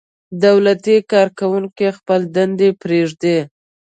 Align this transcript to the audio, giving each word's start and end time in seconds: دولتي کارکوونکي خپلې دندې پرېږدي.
دولتي 0.45 0.95
کارکوونکي 1.11 1.87
خپلې 1.97 2.25
دندې 2.35 2.69
پرېږدي. 2.81 3.37